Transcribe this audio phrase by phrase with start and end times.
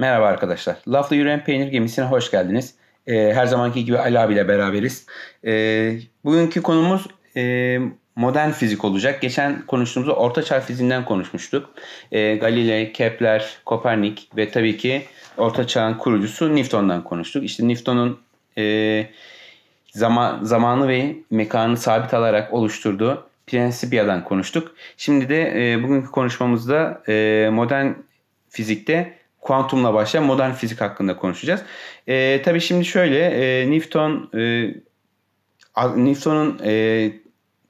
[0.00, 0.76] Merhaba arkadaşlar.
[0.88, 2.74] Lafla Yürüyen Peynir Gemisi'ne hoş geldiniz.
[3.06, 5.06] Ee, her zamanki gibi Ali abiyle beraberiz.
[5.44, 7.78] Ee, bugünkü konumuz e,
[8.16, 9.22] modern fizik olacak.
[9.22, 11.70] Geçen konuştuğumuzda Orta Çağ fiziğinden konuşmuştuk.
[12.12, 15.02] Ee, Galilei, Kepler, Kopernik ve tabii ki
[15.36, 17.44] Orta Çağ'ın kurucusu Newton'dan konuştuk.
[17.44, 18.20] İşte Newton'un
[18.58, 19.06] e,
[19.90, 24.74] zaman, zamanı ve mekanı sabit alarak oluşturduğu Principia'dan konuştuk.
[24.96, 27.92] Şimdi de e, bugünkü konuşmamızda e, modern
[28.50, 29.17] fizikte
[29.48, 31.60] kuantumla başlayan modern fizik hakkında konuşacağız.
[32.08, 34.74] E, tabii şimdi şöyle e, Newton e,
[35.96, 37.12] Newton'un e,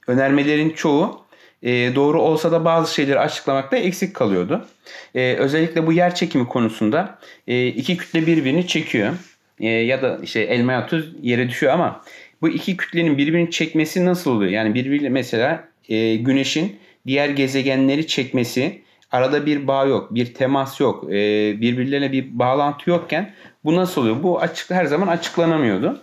[0.07, 1.25] önermelerin çoğu
[1.63, 4.67] e, doğru olsa da bazı şeyleri açıklamakta eksik kalıyordu.
[5.15, 9.15] E, özellikle bu yer çekimi konusunda e, iki kütle birbirini çekiyor.
[9.61, 12.03] E, ya da işte elma tuz yere düşüyor ama
[12.43, 14.51] bu iki kütlenin birbirini çekmesi nasıl oluyor?
[14.51, 21.05] Yani birbiriyle mesela e, güneşin diğer gezegenleri çekmesi arada bir bağ yok, bir temas yok,
[21.05, 21.17] e,
[21.61, 23.33] birbirlerine bir bağlantı yokken
[23.65, 24.23] bu nasıl oluyor?
[24.23, 26.01] Bu açık her zaman açıklanamıyordu.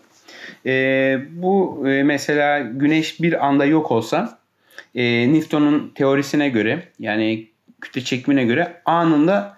[0.66, 4.40] E, bu e, mesela güneş bir anda yok olsa
[4.96, 7.48] e, Newton'un teorisine göre yani
[7.82, 9.58] kütle çekimine göre anında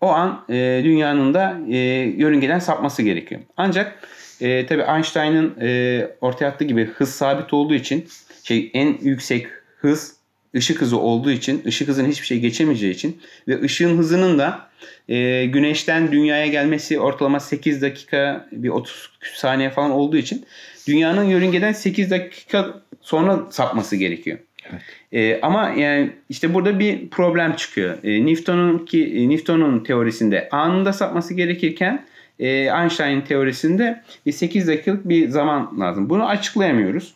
[0.00, 1.76] o an e, dünyanın da e,
[2.16, 3.40] yörüngeden sapması gerekiyor.
[3.56, 4.08] Ancak
[4.40, 8.08] e, tabii Einstein'ın e, ortaya attığı gibi hız sabit olduğu için
[8.42, 9.46] şey en yüksek
[9.76, 10.16] hız
[10.56, 14.68] ışık hızı olduğu için, ışık hızının hiçbir şey geçemeyeceği için ve ışığın hızının da
[15.08, 20.44] e, güneşten dünyaya gelmesi ortalama 8 dakika bir 30 saniye falan olduğu için
[20.88, 24.38] dünyanın yörüngeden 8 dakika sonra sapması gerekiyor.
[24.70, 24.82] Evet.
[25.12, 27.98] E, ama yani işte burada bir problem çıkıyor.
[28.04, 32.06] E, Newton'un ki e, Newton'un teorisinde anında sapması gerekirken
[32.38, 36.10] e, Einstein'ın teorisinde bir 8 dakikalık bir zaman lazım.
[36.10, 37.14] Bunu açıklayamıyoruz.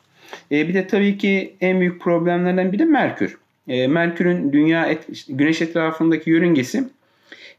[0.53, 3.39] E, bir de tabii ki en büyük problemlerden biri Merkür.
[3.69, 6.85] E, Merkür'ün dünya et, güneş etrafındaki yörüngesi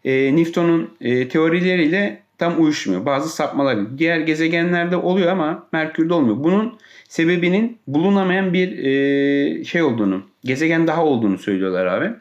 [0.06, 3.06] e, Newton'un e, teorileriyle tam uyuşmuyor.
[3.06, 6.44] Bazı sapmalar diğer gezegenlerde oluyor ama Merkür'de olmuyor.
[6.44, 6.78] Bunun
[7.10, 12.12] sebebinin bulunamayan bir e, şey olduğunu, gezegen daha olduğunu söylüyorlar abi.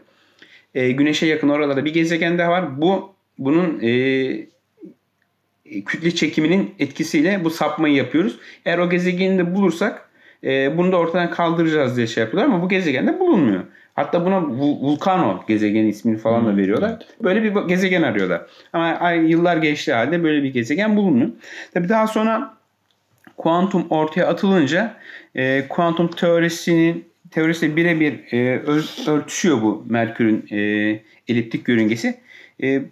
[0.75, 2.81] E, güneşe yakın oralarda bir gezegen daha var.
[2.81, 4.47] Bu bunun e,
[5.87, 8.39] kütle çekiminin etkisiyle bu sapmayı yapıyoruz.
[8.65, 10.06] Eğer o gezegeni de bulursak
[10.45, 13.65] e, bunu da ortadan kaldıracağız diye şey yapıyorlar ama bu gezegende bulunmuyor.
[13.95, 16.89] Hatta buna Vulcano gezegen ismini falan da hmm, veriyorlar.
[16.89, 17.07] Evet.
[17.23, 18.47] Böyle bir gezegen arıyorlar.
[18.73, 21.31] Ama ay, yıllar geçti halde böyle bir gezegen bulunmuyor.
[21.75, 22.55] Tabii daha sonra
[23.37, 24.97] kuantum ortaya atılınca
[25.35, 28.63] e, kuantum teorisinin teorisiyle birebir e,
[29.11, 30.59] örtüşüyor bu Merkür'ün e,
[31.29, 32.21] eliptik yörüngesi.
[32.63, 32.83] E,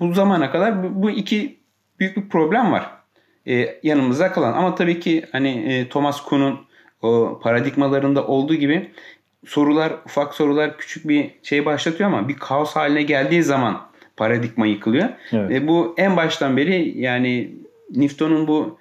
[0.00, 1.56] bu zamana kadar bu, bu iki
[1.98, 2.90] büyük bir problem var.
[3.46, 4.52] E, yanımızda kalan.
[4.52, 6.69] Ama tabii ki hani e, Thomas Kuhn'un
[7.02, 8.90] o paradigmalarında olduğu gibi
[9.46, 13.80] sorular, ufak sorular küçük bir şey başlatıyor ama bir kaos haline geldiği zaman
[14.16, 15.08] paradigma yıkılıyor.
[15.32, 15.50] Evet.
[15.50, 17.50] Ve bu en baştan beri yani
[17.96, 18.78] Newton'un bu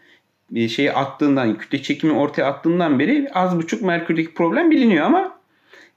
[0.69, 5.39] şeyi attığından, kütle çekimi ortaya attığından beri az buçuk Merkür'deki problem biliniyor ama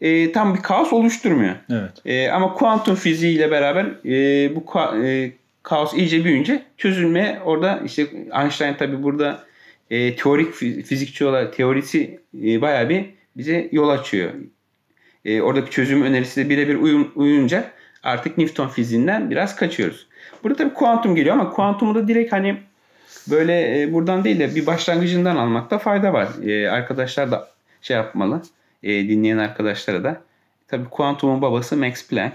[0.00, 1.54] e, tam bir kaos oluşturmuyor.
[1.70, 1.90] Evet.
[2.04, 7.80] E, ama kuantum fiziği ile beraber e, bu ka- e, kaos iyice büyüyünce çözülmeye orada
[7.84, 8.06] işte
[8.42, 9.44] Einstein tabi burada
[9.92, 10.54] e, teorik
[10.84, 13.04] fizikçi olarak teorisi e, bayağı bir
[13.36, 14.30] bize yol açıyor.
[15.24, 17.70] E, oradaki çözüm önerisi de birebir uyum, uyunca
[18.02, 20.06] artık Newton fiziğinden biraz kaçıyoruz.
[20.42, 22.56] Burada tabii kuantum geliyor ama kuantumu da direkt hani
[23.30, 26.28] böyle e, buradan değil de bir başlangıcından almakta fayda var.
[26.46, 27.48] E, arkadaşlar da
[27.82, 28.42] şey yapmalı.
[28.82, 30.22] E, dinleyen arkadaşlara da.
[30.68, 32.32] Tabii kuantumun babası Max Planck.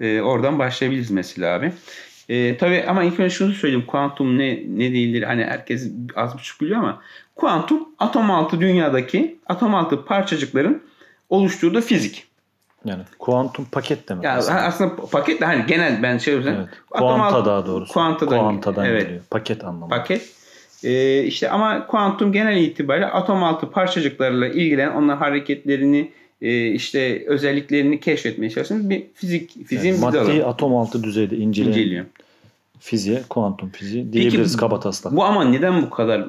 [0.00, 1.72] E, oradan başlayabiliriz mesela abi.
[2.28, 3.86] E, tabii ama ilk önce şunu söyleyeyim.
[3.86, 5.22] Kuantum ne ne değildir?
[5.22, 7.02] Hani herkes az buçuk biliyor ama
[7.34, 10.82] kuantum atom altı dünyadaki atom altı parçacıkların
[11.30, 12.28] oluşturduğu fizik.
[12.84, 14.24] Yani kuantum paket demek.
[14.24, 14.60] Yani aslında.
[14.60, 16.60] aslında paket de hani genel ben şey yapıyorum.
[16.60, 16.82] Evet.
[16.90, 17.92] Kuanta altı, daha doğrusu.
[17.92, 19.02] Kuantadan, kuantadan evet.
[19.02, 19.22] geliyor.
[19.30, 19.88] Paket anlamı.
[19.88, 20.28] Paket.
[20.84, 26.12] Ee, işte ama kuantum genel itibariyle atom altı parçacıklarla ilgilenen onların hareketlerini
[26.42, 30.46] e, işte özelliklerini keşfetmeye çalıştığımız bir fizik fiziğin yani alanı.
[30.46, 32.04] atom altı düzeyde inceleyen inceliyor.
[32.80, 35.16] fiziğe kuantum fiziği diyebiliriz Peki, kaba taslak.
[35.16, 36.28] Bu ama neden bu kadar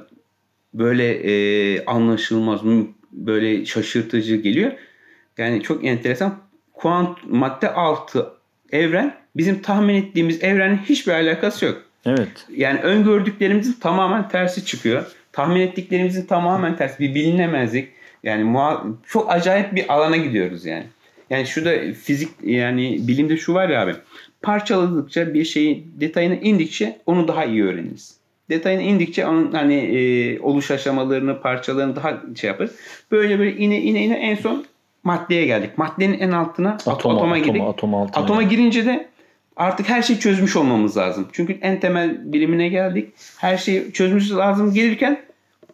[0.74, 2.62] böyle e, anlaşılmaz
[3.12, 4.72] böyle şaşırtıcı geliyor?
[5.38, 6.38] Yani çok enteresan.
[6.74, 8.28] Kuant madde altı
[8.72, 11.84] evren bizim tahmin ettiğimiz evrenin hiçbir alakası yok.
[12.06, 12.46] Evet.
[12.56, 15.06] Yani öngördüklerimizin tamamen tersi çıkıyor.
[15.32, 17.00] Tahmin ettiklerimizin tamamen tersi.
[17.00, 17.90] Bir bilinemezlik
[18.24, 18.58] yani
[19.08, 20.86] çok acayip bir alana gidiyoruz yani.
[21.30, 23.96] Yani şurada fizik yani bilimde şu var ya abi.
[24.42, 28.20] Parçaladıkça bir şeyin detayına indikçe onu daha iyi öğreniriz.
[28.50, 32.70] Detayına indikçe onun hani e, oluş aşamalarını, parçalarını daha şey yapar.
[33.12, 34.66] Böyle böyle ine ine ine en son
[35.04, 35.78] maddeye geldik.
[35.78, 37.62] Maddenin en altına atoma, atoma girdik.
[37.62, 39.08] Atom atoma girince de
[39.56, 41.28] artık her şeyi çözmüş olmamız lazım.
[41.32, 43.14] Çünkü en temel bilimine geldik.
[43.38, 45.22] Her şeyi çözmüş lazım gelirken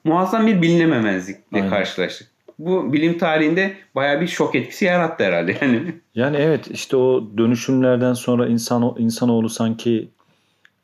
[0.04, 1.70] muazzam bir bilinememezlikle Aynen.
[1.70, 2.35] karşılaştık.
[2.60, 5.96] Bu bilim tarihinde baya bir şok etkisi yarattı herhalde yani.
[6.16, 10.10] Yani evet işte o dönüşümlerden sonra insan insanoğlu sanki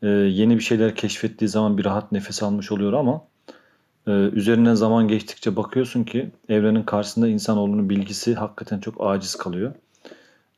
[0.02, 3.22] e, yeni bir şeyler keşfettiği zaman bir rahat nefes almış oluyor ama
[4.08, 9.74] e, üzerinden zaman geçtikçe bakıyorsun ki evrenin karşısında insanoğlunun bilgisi hakikaten çok aciz kalıyor.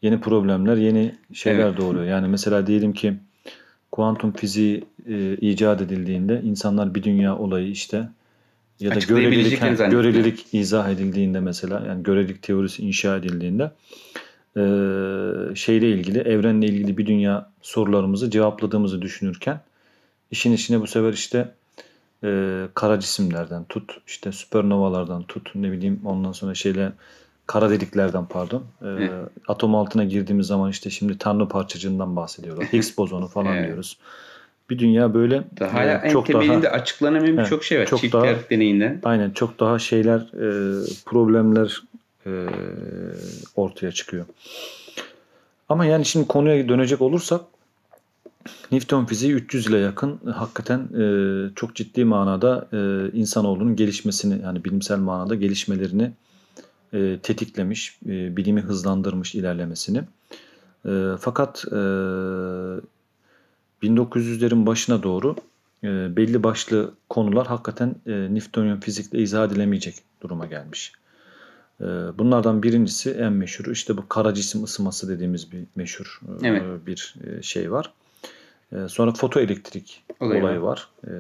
[0.02, 1.78] Yeni problemler, yeni şeyler evet.
[1.78, 2.06] doğuruyor.
[2.06, 3.14] Yani mesela diyelim ki
[3.92, 8.10] kuantum fiziği e, icat edildiğinde insanlar bir dünya olayı işte
[8.84, 13.72] ya da görelilik, görelilik izah edildiğinde mesela yani görelilik teorisi inşa edildiğinde
[14.58, 14.64] e,
[15.56, 19.60] şeyle ilgili evrenle ilgili bir dünya sorularımızı cevapladığımızı düşünürken
[20.32, 21.52] işin içine bu sefer işte
[22.24, 26.92] e, kara cisimlerden tut işte süpernovalardan tut ne bileyim ondan sonra şeyle
[27.48, 29.10] kara deliklerden pardon e,
[29.48, 33.98] atom altına girdiğimiz zaman işte şimdi tanrı parçacığından bahsediyorlar Higgs bozonu falan diyoruz
[34.70, 37.86] bir dünya böyle daha hala e, çok en temelinde daha, açıklanamayan evet, çok şey var.
[37.86, 39.00] Çok daha, deneyinden.
[39.04, 40.48] Aynen çok daha şeyler e,
[41.06, 41.82] problemler
[42.26, 42.32] e,
[43.56, 44.26] ortaya çıkıyor.
[45.70, 47.42] Ama yani şimdi konuya dönecek olursak
[48.72, 51.06] Newton fiziği 300 ile yakın hakikaten e,
[51.56, 52.78] çok ciddi manada e,
[53.18, 56.12] insanoğlunun gelişmesini yani bilimsel manada gelişmelerini
[56.94, 60.02] e, tetiklemiş, e, bilimi hızlandırmış ilerlemesini.
[60.86, 61.80] E, fakat e,
[63.84, 65.36] 1900'lerin başına doğru
[65.84, 70.94] e, belli başlı konular hakikaten e, Newtonian fizikle izah edilemeyecek duruma gelmiş.
[71.82, 71.86] E,
[72.18, 76.64] bunlardan birincisi en meşhur işte bu kara cisim ısıması dediğimiz bir meşhur e, evet.
[76.88, 77.94] bir e, şey var.
[78.72, 80.88] E, sonra fotoelektrik olayı, olayı var.
[81.08, 81.12] E,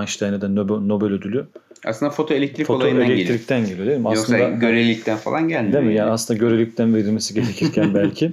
[0.00, 1.46] Einstein'a da Nobel, Nobel ödülü
[1.86, 3.78] aslında fotoelektrik foto olayından elektrikten geliyor.
[3.78, 4.16] geliyor değil mi?
[4.16, 5.72] Yoksa aslında, görelilikten falan gelmiyor.
[5.72, 5.90] Değil mi?
[5.94, 8.32] Yani, yani aslında görelilikten verilmesi gerekirken belki.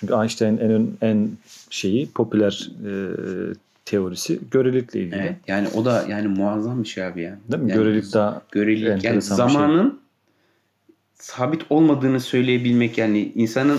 [0.00, 0.58] Çünkü Einstein'ın
[1.02, 1.30] en en
[1.70, 2.90] şeyi popüler e,
[3.84, 5.20] teorisi görelilikle ilgili.
[5.20, 7.38] Evet, yani o da yani muazzam bir şey abi ya.
[7.52, 7.70] Değil mi?
[7.70, 9.20] Yani, Görelilik daha görelilik yani şey.
[9.20, 10.96] zamanın şey.
[11.14, 13.78] sabit olmadığını söyleyebilmek yani insanın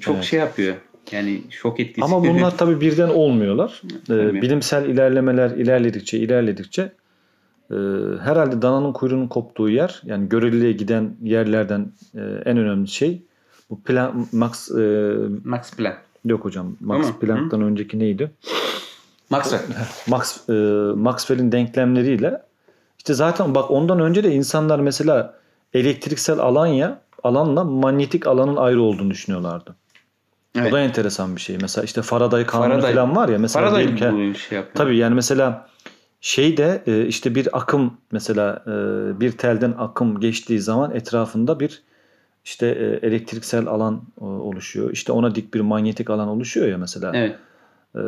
[0.00, 0.24] çok evet.
[0.24, 0.74] şey yapıyor.
[1.12, 2.04] Yani şok etkisi.
[2.04, 3.82] Ama bunlar tabii birden olmuyorlar.
[4.10, 6.92] Ee, bilimsel ilerlemeler ilerledikçe ilerledikçe
[7.70, 7.76] e,
[8.22, 13.22] herhalde dananın kuyruğunun koptuğu yer yani göreliliğe giden yerlerden e, en önemli şey
[13.70, 15.14] bu plan Max e,
[15.44, 15.98] Max Planck.
[16.24, 16.76] Yok hocam.
[16.80, 17.64] Max Ama, Planck'tan hı?
[17.64, 18.30] önceki neydi?
[19.30, 19.60] Maxwell.
[20.06, 20.52] Max e,
[20.96, 22.42] Maxwell'in denklemleriyle
[22.98, 25.34] işte zaten bak ondan önce de insanlar mesela
[25.74, 29.76] elektriksel alan ya alanla manyetik alanın ayrı olduğunu düşünüyorlardı.
[30.58, 30.72] Evet.
[30.72, 31.58] O da enteresan bir şey.
[31.60, 33.38] Mesela işte Faraday kanunu Faraday, falan var ya.
[33.38, 34.74] Mesela Faraday diyelim ki, şey yapıyor.
[34.74, 35.68] Tabii yani mesela
[36.20, 38.70] şeyde e, işte bir akım mesela e,
[39.20, 41.82] bir telden akım geçtiği zaman etrafında bir
[42.46, 44.90] işte e, elektriksel alan e, oluşuyor.
[44.92, 47.12] İşte ona dik bir manyetik alan oluşuyor ya mesela.
[47.14, 47.36] Evet.
[47.94, 48.00] E,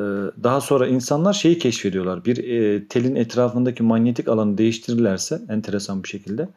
[0.42, 2.24] daha sonra insanlar şeyi keşfediyorlar.
[2.24, 2.34] Bir
[2.88, 6.48] telin etrafındaki manyetik alanı değiştirirlerse enteresan bir şekilde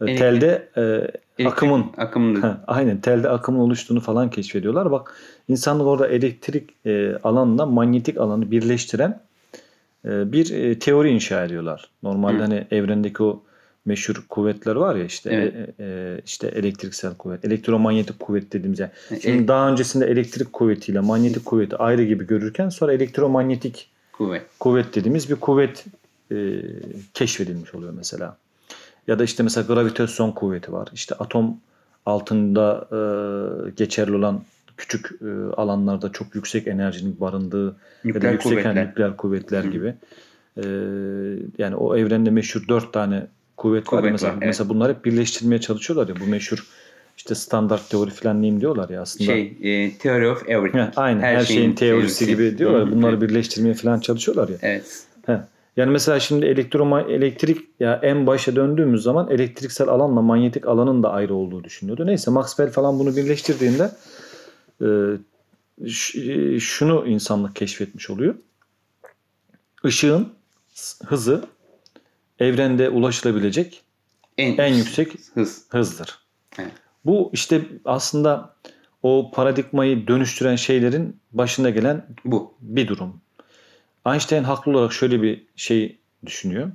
[0.00, 0.18] Elektrik.
[0.18, 0.68] telde
[1.38, 4.90] e, akımın akımın aynen telde akımın oluştuğunu falan keşfediyorlar.
[4.90, 5.14] Bak
[5.48, 9.20] insanlar orada elektrik e, alanla manyetik alanı birleştiren
[10.04, 11.90] e, bir e, teori inşa ediyorlar.
[12.02, 12.42] Normalde Hı.
[12.42, 13.42] hani evrendeki o
[13.88, 15.80] meşhur kuvvetler var ya işte evet.
[15.80, 18.90] e, e, işte elektriksel kuvvet, elektromanyetik kuvvet dediğimiz yani.
[19.08, 19.48] Şimdi evet.
[19.48, 25.36] daha öncesinde elektrik kuvvetiyle manyetik kuvveti ayrı gibi görürken sonra elektromanyetik kuvvet, kuvvet dediğimiz bir
[25.36, 25.84] kuvvet
[26.32, 26.36] e,
[27.14, 28.36] keşfedilmiş oluyor mesela.
[29.06, 30.88] Ya da işte mesela gravitasyon kuvveti var.
[30.92, 31.56] İşte atom
[32.06, 33.00] altında e,
[33.70, 34.42] geçerli olan
[34.76, 39.70] küçük e, alanlarda çok yüksek enerjinin barındığı nükleer ya da yüksek kuvvetler, nükleer kuvvetler Hı.
[39.70, 39.94] gibi.
[40.56, 40.64] E,
[41.58, 43.26] yani o evrende meşhur dört tane
[43.58, 44.10] kuvvet, kuvvet var.
[44.10, 44.46] Mesela, evet.
[44.46, 46.20] mesela bunlar hep birleştirmeye çalışıyorlar ya.
[46.20, 46.66] Bu meşhur
[47.16, 49.24] işte standart teori falan neyim diyorlar ya aslında.
[49.24, 50.86] Şey, e, theory of everything.
[50.86, 52.92] Heh, aynen her, her şeyin, şeyin teorisi, teorisi gibi diyorlar.
[52.92, 53.22] Bunları evet.
[53.22, 54.56] birleştirmeye falan çalışıyorlar ya.
[54.62, 55.06] Evet.
[55.26, 55.38] Heh.
[55.76, 61.10] Yani mesela şimdi elektroma elektrik ya en başa döndüğümüz zaman elektriksel alanla manyetik alanın da
[61.10, 62.06] ayrı olduğu düşünüyordu.
[62.06, 63.90] Neyse Maxwell falan bunu birleştirdiğinde
[64.80, 64.86] e,
[65.84, 68.34] e şunu insanlık keşfetmiş oluyor.
[69.84, 70.28] Işığın
[71.06, 71.44] hızı
[72.38, 73.82] evrende ulaşılabilecek
[74.38, 75.64] en, en yüksek hız.
[75.68, 76.18] hızdır.
[76.58, 76.72] Evet.
[77.04, 78.54] Bu işte aslında
[79.02, 83.20] o paradigmayı dönüştüren şeylerin başında gelen bu bir durum.
[84.06, 86.70] Einstein haklı olarak şöyle bir şey düşünüyor.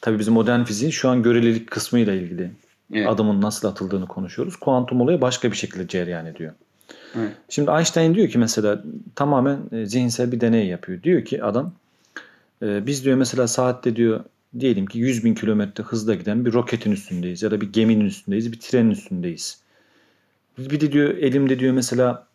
[0.00, 2.50] Tabii biz modern fiziğin şu an görelilik kısmıyla ilgili
[2.92, 3.08] evet.
[3.08, 4.56] adımın nasıl atıldığını konuşuyoruz.
[4.56, 6.52] Kuantum olayı başka bir şekilde cereyan ediyor.
[7.16, 7.32] Evet.
[7.48, 8.82] Şimdi Einstein diyor ki mesela
[9.14, 11.02] tamamen e, zihinsel bir deney yapıyor.
[11.02, 11.72] Diyor ki adam
[12.62, 14.24] e, biz diyor mesela saatte diyor
[14.60, 18.52] diyelim ki 100 bin kilometre hızla giden bir roketin üstündeyiz ya da bir geminin üstündeyiz,
[18.52, 19.60] bir trenin üstündeyiz.
[20.58, 22.26] Bir de diyor elimde diyor mesela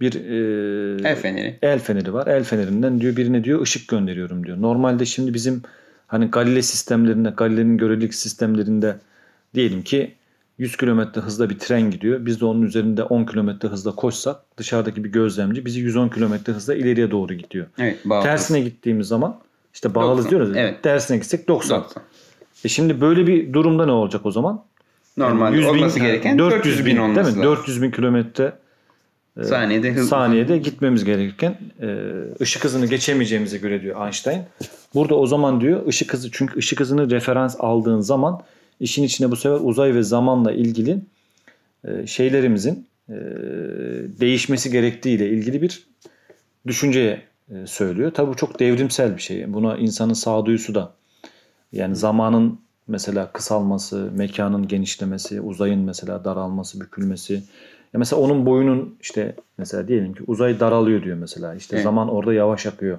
[0.00, 1.58] bir e, El feneri.
[1.62, 2.26] el feneri var.
[2.26, 4.62] El fenerinden diyor birine diyor ışık gönderiyorum diyor.
[4.62, 5.62] Normalde şimdi bizim
[6.06, 8.96] hani Galile sistemlerinde, Galile'nin görelilik sistemlerinde
[9.54, 10.14] diyelim ki
[10.58, 12.26] 100 kilometre hızla bir tren gidiyor.
[12.26, 16.74] Biz de onun üzerinde 10 kilometre hızla koşsak dışarıdaki bir gözlemci bizi 110 kilometre hızla
[16.74, 17.66] ileriye doğru gidiyor.
[17.78, 17.98] Evet.
[18.04, 18.22] Bağlı.
[18.24, 19.40] Tersine gittiğimiz zaman
[19.76, 20.56] işte bağlı 90, diyoruz.
[20.56, 20.82] evet.
[20.82, 21.80] Tersine gitsek 90.
[21.80, 22.02] 90.
[22.64, 24.64] E şimdi böyle bir durumda ne olacak o zaman?
[25.16, 27.42] Normalde 100 bin- olması gereken 400 bin, olması değil mi?
[27.44, 27.58] lazım.
[27.58, 28.52] 400 bin kilometre
[29.44, 30.08] saniyede hız.
[30.08, 31.96] saniyede gitmemiz gerekirken e,
[32.40, 34.42] ışık hızını geçemeyeceğimize göre diyor Einstein.
[34.94, 38.40] Burada o zaman diyor ışık hızı çünkü ışık hızını referans aldığın zaman
[38.80, 40.98] işin içine bu sefer uzay ve zamanla ilgili
[41.84, 43.14] e, şeylerimizin e,
[44.20, 45.86] değişmesi gerektiği ile ilgili bir
[46.66, 48.10] düşünceye e, söylüyor.
[48.14, 49.52] Tabii bu çok devrimsel bir şey.
[49.54, 50.92] Buna insanın sağduyusu da
[51.72, 57.34] yani zamanın mesela kısalması, mekanın genişlemesi, uzayın mesela daralması, bükülmesi.
[57.92, 61.54] Ya mesela onun boyunun işte mesela diyelim ki uzay daralıyor diyor mesela.
[61.54, 61.84] İşte Evet.
[61.84, 62.98] zaman orada yavaş akıyor.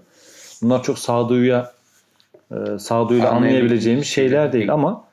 [0.62, 1.72] Bunlar çok sağduyuya
[2.52, 5.04] e, sağduyuyla Anlayabil- anlayabileceğimiz şeyler şeyler değil ama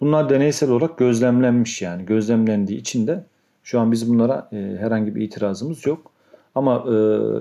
[0.00, 2.06] bunlar deneysel olarak gözlemlenmiş yani.
[2.06, 3.24] Gözlemlendiği için de
[3.62, 6.12] şu an biz bunlara e, herhangi bir itirazımız yok.
[6.54, 6.92] Ama e,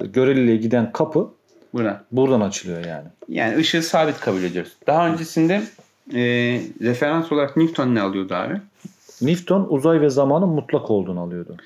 [0.08, 1.30] göreliliğe giden kapı
[1.74, 2.04] Buna.
[2.12, 3.08] buradan açılıyor yani.
[3.30, 4.72] Yani ışığı sabit kabul ediyoruz.
[4.88, 5.62] Daha öncesinde
[6.14, 6.22] e,
[6.82, 8.62] referans olarak Newton ne alıyordu abi?
[9.22, 11.58] Newton uzay ve zamanın mutlak olduğunu alıyordu.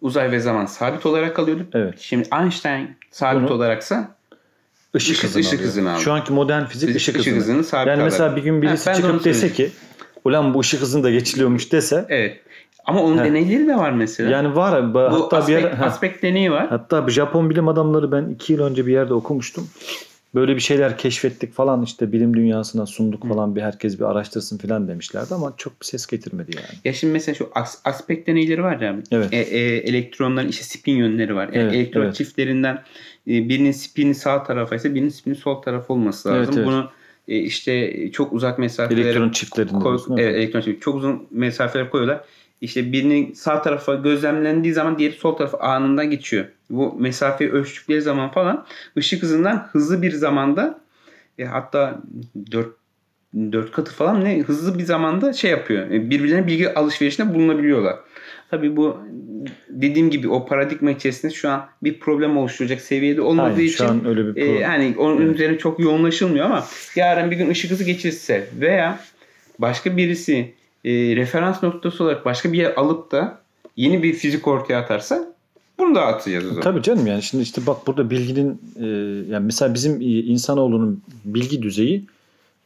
[0.00, 1.66] Uzay ve zaman sabit olarak alıyordu.
[1.74, 1.94] Evet.
[1.98, 4.14] Şimdi Einstein sabit Bunu- olaraksa
[4.94, 5.68] Işık, Işık- hızını, ışık alıyor.
[5.68, 6.02] hızını alıyor.
[6.04, 7.36] Şu anki modern fizik ışık, ışık hızını.
[7.40, 8.36] hızını sabit yani mesela alarak.
[8.36, 9.70] bir gün birisi Ha, çıkıp dese ki
[10.24, 12.40] ulan bu ışık hızını da geçiliyormuş dese evet.
[12.84, 13.24] Ama onun Heh.
[13.24, 14.30] deneyleri de var mesela.
[14.30, 16.68] yani var Bu hatta aspekt, bir ara, aspekt deneyi var.
[16.68, 19.68] hatta Japon bilim adamları ben iki yıl önce bir yerde okumuştum.
[20.34, 24.88] Böyle bir şeyler keşfettik falan işte bilim dünyasına sunduk falan bir herkes bir araştırsın falan
[24.88, 26.78] demişlerdi ama çok bir ses getirmedi yani.
[26.84, 28.96] Ya şimdi mesela şu as- aspekt deneyleri var ya.
[29.10, 29.32] Evet.
[29.32, 31.50] E, e, elektronların işte spin yönleri var.
[31.52, 32.14] Evet, elektron evet.
[32.14, 32.74] çiftlerinden
[33.28, 36.42] e, birinin spini sağ tarafa ise birinin spini sol taraf olması lazım.
[36.44, 36.66] Evet, evet.
[36.66, 36.90] Bunu
[37.28, 39.78] e, işte çok uzak mesafelere Elektron çiftlerinde.
[39.78, 40.82] koy- evet, elektron çift.
[40.82, 42.24] Çok uzun mesafeler koyuyorlar.
[42.62, 46.44] İşte birinin sağ tarafa gözlemlendiği zaman diğeri sol tarafa anında geçiyor.
[46.70, 48.66] Bu mesafeyi ölçtükleri zaman falan
[48.96, 50.80] ışık hızından hızlı bir zamanda
[51.38, 52.00] e, hatta
[52.52, 52.68] 4
[53.52, 55.90] 4 katı falan ne hızlı bir zamanda şey yapıyor.
[55.90, 57.96] E, Birbirlerine bilgi alışverişinde bulunabiliyorlar.
[58.50, 59.00] Tabii bu
[59.68, 63.88] dediğim gibi o paradigma içerisinde şu an bir problem oluşturacak seviyede olmadığı Aynen, için şu
[63.90, 65.34] an öyle bir e, pro- yani onun Evet.
[65.34, 66.64] üzerine çok yoğunlaşılmıyor ama
[66.96, 69.00] yarın bir gün ışık hızı geçirse veya
[69.58, 70.52] başka birisi
[70.84, 73.38] e, referans noktası olarak başka bir yer alıp da
[73.76, 75.32] yeni bir fizik ortaya atarsa
[75.78, 76.62] bunu da atacağız o zaman.
[76.62, 78.86] Tabii canım yani şimdi işte bak burada bilginin e,
[79.32, 82.06] yani mesela bizim insanoğlunun bilgi düzeyi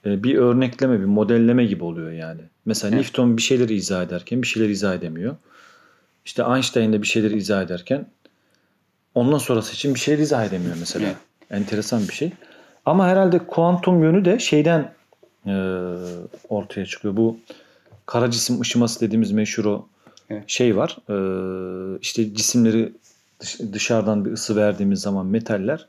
[0.06, 2.40] e, bir örnekleme, bir modelleme gibi oluyor yani.
[2.66, 3.04] Mesela Evet.
[3.04, 5.36] Newton bir şeyleri izah ederken bir şeyleri izah edemiyor.
[6.24, 8.06] İşte Einstein de bir şeyleri izah ederken
[9.14, 11.06] ondan sonrası için bir şeyleri izah edemiyor mesela.
[11.06, 11.16] Evet.
[11.50, 12.32] Enteresan bir şey.
[12.86, 14.92] Ama herhalde kuantum yönü de şeyden
[15.46, 15.54] e,
[16.48, 17.16] ortaya çıkıyor.
[17.16, 17.36] Bu
[18.06, 19.88] kara cisim ışıması dediğimiz meşhur o
[20.30, 20.44] Evet.
[20.46, 20.96] şey var.
[21.10, 21.16] E,
[22.02, 22.92] işte cisimleri
[23.40, 25.86] dış- dışarıdan bir ısı verdiğimiz zaman metaller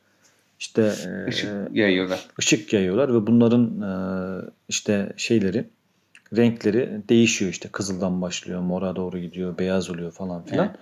[0.59, 2.25] işte e, Işık yayıyorlar.
[2.39, 3.91] ışık yayıyorlar ve bunların e,
[4.69, 5.65] işte şeyleri
[6.38, 10.65] renkleri değişiyor işte kızıldan başlıyor mora doğru gidiyor beyaz oluyor falan filan.
[10.67, 10.75] Evet.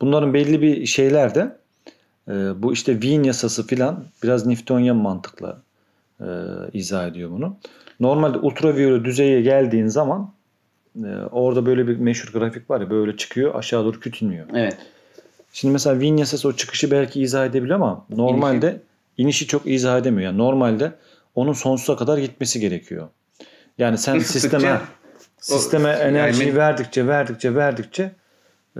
[0.00, 1.56] Bunların belli bir şeyler de
[2.28, 2.32] e,
[2.62, 5.62] bu işte Wien yasası filan biraz Newtonian mantıkla
[6.20, 6.26] e,
[6.72, 7.56] izah ediyor bunu.
[8.00, 10.32] Normalde ultraviyole düzeye geldiğin zaman
[10.96, 14.46] e, orada böyle bir meşhur grafik var ya böyle çıkıyor aşağı doğru küçülmüyor.
[14.54, 14.76] Evet.
[15.52, 18.80] Şimdi mesela Wien yasası o çıkışı belki izah edebiliyor ama normalde
[19.18, 20.22] inişi, çok izah edemiyor.
[20.22, 20.92] Yani normalde
[21.34, 23.08] onun sonsuza kadar gitmesi gerekiyor.
[23.78, 24.80] Yani sen Isıttıkça sisteme
[25.38, 28.12] sisteme enerjiyi yani- verdikçe verdikçe verdikçe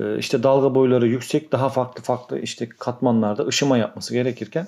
[0.00, 4.66] e, işte dalga boyları yüksek daha farklı farklı işte katmanlarda ışıma yapması gerekirken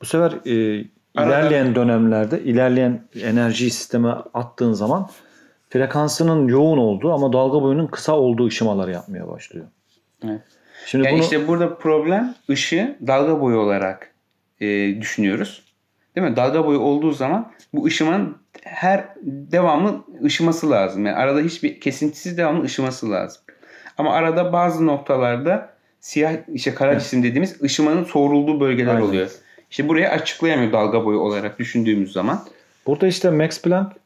[0.00, 0.84] bu sefer e,
[1.14, 5.10] ilerleyen dönemlerde ilerleyen enerjiyi sisteme attığın zaman
[5.72, 9.66] frekansının yoğun olduğu ama dalga boyunun kısa olduğu ışımaları yapmaya başlıyor.
[10.24, 10.40] Evet.
[10.86, 14.10] Şimdi Yani bunu işte burada problem ışığı dalga boyu olarak
[14.60, 14.66] e,
[15.00, 15.62] düşünüyoruz.
[16.16, 16.36] Değil mi?
[16.36, 21.06] Dalga boyu olduğu zaman bu ışımanın her devamlı ışıması lazım.
[21.06, 23.42] Yani arada hiçbir kesintisiz devamlı ışıması lazım.
[23.98, 27.02] Ama arada bazı noktalarda siyah işte kara Evet.
[27.02, 29.06] cisim dediğimiz ışımanın soğurulduğu bölgeler Aynen.
[29.06, 29.30] oluyor.
[29.70, 32.44] İşte buraya açıklayamıyor dalga boyu olarak düşündüğümüz zaman.
[32.86, 34.01] Burada işte Max Planck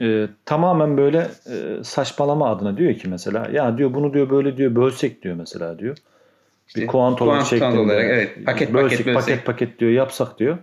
[0.00, 4.74] e, tamamen böyle e, saçmalama adına diyor ki mesela ya diyor bunu diyor böyle diyor
[4.74, 5.96] bölsek diyor mesela diyor.
[6.68, 8.46] İşte bir kuantum kuantum şeklinde olarak, evet.
[8.46, 9.14] Paket bölsek, paket bölsek.
[9.14, 10.58] paket paket diyor yapsak diyor.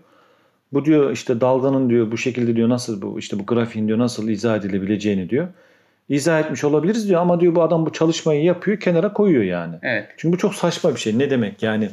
[0.74, 4.30] Bu diyor işte dalganın diyor bu şekilde diyor nasıl bu işte bu grafiğin diyor nasıl
[4.30, 5.48] izah edilebileceğini diyor.
[6.10, 9.76] İzah etmiş olabiliriz diyor ama diyor bu adam bu çalışmayı yapıyor kenara koyuyor yani.
[9.82, 10.08] Evet.
[10.18, 11.20] Çünkü bu çok saçma bir şey.
[11.20, 11.90] Ne demek yani?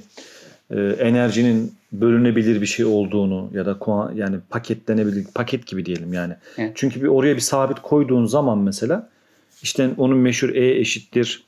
[0.71, 3.77] E, enerjinin bölünebilir bir şey olduğunu ya da
[4.15, 6.35] yani paketlenebilir paket gibi diyelim yani.
[6.59, 6.73] Evet.
[6.75, 9.09] Çünkü bir oraya bir sabit koyduğun zaman mesela
[9.63, 11.45] işte onun meşhur E eşittir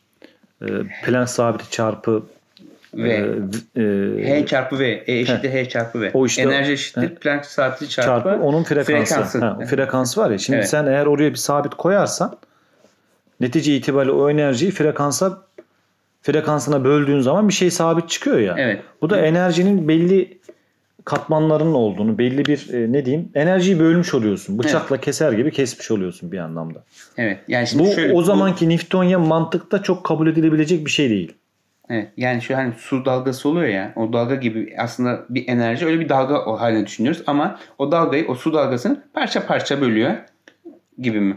[0.63, 0.67] e,
[1.05, 2.23] Planck sabiti çarpı
[2.95, 3.09] V.
[3.77, 4.89] e, e, H çarpı V.
[5.07, 6.11] E eşittir H çarpı V.
[6.15, 7.15] O işte- Enerji eşittir He.
[7.15, 8.93] Planck sabiti çarpı, çarpı onun frekansı.
[9.15, 9.39] frekansı.
[9.39, 10.39] Ha, o frekans var ya.
[10.39, 10.69] Şimdi Evet.
[10.69, 12.37] sen eğer oraya bir sabit koyarsan
[13.41, 15.46] netice itibariyle o enerjiyi frekansa
[16.27, 18.55] frekansına böldüğün zaman bir şey sabit çıkıyor ya.
[18.59, 18.83] Evet.
[19.03, 20.39] Bu da enerjinin belli
[21.05, 24.59] katmanlarının olduğunu, belli bir e, ne diyeyim, enerjiyi bölmüş oluyorsun.
[24.59, 26.85] Bıçakla keser gibi kesmiş oluyorsun bir anlamda.
[27.17, 27.39] Evet.
[27.49, 31.33] Yani şimdi Bu şöyle, o bu- zamanki Newtonya mantıkta çok kabul edilebilecek bir şey değil.
[31.91, 32.09] Evet.
[32.17, 33.93] Yani şu hani su dalgası oluyor ya.
[33.97, 38.29] O dalga gibi aslında bir enerji öyle bir dalga o haline düşünüyoruz ama o dalgayı
[38.29, 40.15] o su dalgasını parça parça bölüyor
[40.99, 41.37] gibi mi?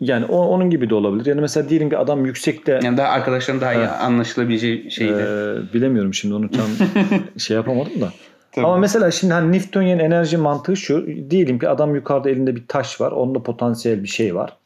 [0.00, 1.26] Yani o, onun gibi de olabilir.
[1.26, 5.12] Yani mesela diyelim bir adam yüksekte Yani daha arkadaşların daha iyi anlaşılabileceği şeydi.
[5.12, 6.66] Ee, bilemiyorum şimdi onu tam
[7.38, 8.12] şey yapamadım da.
[8.52, 8.66] Tabii.
[8.66, 11.06] Ama mesela şimdi hani Newtonian enerji mantığı şu.
[11.30, 13.12] Diyelim ki adam yukarıda elinde bir taş var.
[13.12, 14.56] Onda potansiyel bir şey var.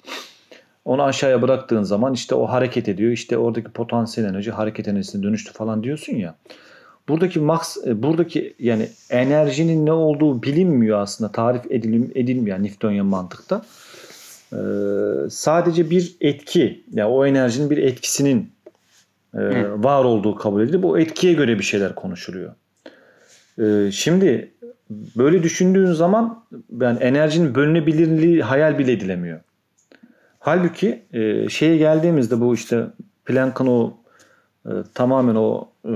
[0.85, 3.13] Onu aşağıya bıraktığın zaman işte o hareket ediyor.
[3.13, 6.35] İşte oradaki potansiyel enerji hareket enerjisine dönüştü falan diyorsun ya.
[7.09, 11.33] Buradaki max e, buradaki yani enerjinin ne olduğu bilinmiyor aslında.
[11.33, 13.63] Tarif edilim, edilmiyor yani Newtonian mantıkta.
[14.53, 14.57] Ee,
[15.31, 18.53] sadece bir etki yani o enerjinin bir etkisinin
[19.35, 19.41] e,
[19.83, 22.55] var olduğu kabul edilip o etkiye göre bir şeyler konuşuluyor.
[23.59, 24.53] Ee, şimdi
[25.17, 26.45] böyle düşündüğün zaman
[26.81, 29.41] yani enerjinin bölünebilirliği hayal bile edilemiyor.
[30.39, 32.87] Halbuki e, şeye geldiğimizde bu işte
[33.25, 33.97] Planck'ın o
[34.67, 35.93] e, tamamen o e,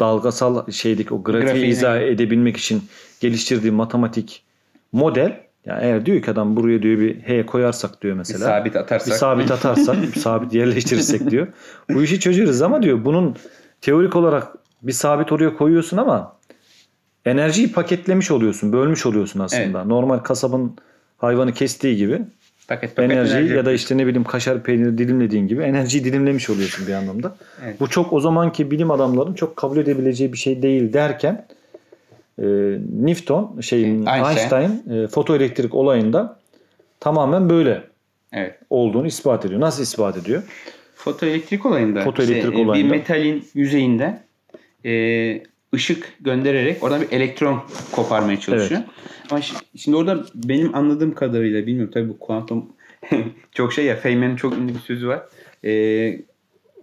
[0.00, 1.70] dalgasal şeydeki o grafiği Grafiğini.
[1.70, 2.82] izah edebilmek için
[3.20, 4.42] geliştirdiği matematik
[4.92, 8.74] model yani eğer diyor ki adam buraya diyor bir H koyarsak diyor Bir mesela sabit
[8.74, 9.16] bir atarsak.
[9.16, 11.46] sabit atarsak, bir sabit yerleştirirsek diyor.
[11.94, 13.36] Bu işi çözeriz ama diyor bunun
[13.80, 14.48] teorik olarak
[14.82, 16.36] bir sabit oraya koyuyorsun ama
[17.24, 19.84] enerjiyi paketlemiş oluyorsun, bölmüş oluyorsun aslında.
[19.84, 20.76] Normal kasabın
[21.18, 22.22] hayvanı kestiği gibi
[22.68, 26.50] paket paket enerjiyi enerji ya da işte ne bileyim kaşar peyniri dilimlediğin gibi enerjiyi dilimlemiş
[26.50, 27.36] oluyorsun bir anlamda.
[27.64, 27.80] Evet.
[27.80, 31.46] Bu çok o zamanki bilim adamların çok kabul edebileceği bir şey değil derken
[32.38, 32.44] e,
[33.00, 34.24] Newton şey Einstein.
[34.24, 36.40] Einstein, e, fotoelektrik olayında
[37.00, 37.82] tamamen böyle
[38.32, 38.58] Evet.
[38.70, 39.60] olduğunu ispat ediyor.
[39.60, 40.42] Nasıl ispat ediyor?
[40.94, 42.74] Fotoelektrik olayında, Fotoelektrik işte, e, olayında.
[42.92, 44.18] bir metalin yüzeyinde
[44.84, 45.42] e,
[45.74, 47.60] ışık göndererek oradan bir elektron
[47.92, 48.80] koparmaya çalışıyor.
[49.30, 52.72] Ama şi- şimdi orada benim anladığım kadarıyla bilmiyorum tabii bu kuantum
[53.52, 55.22] çok şey ya Feynman'ın çok ünlü bir sözü var.
[55.64, 55.70] E,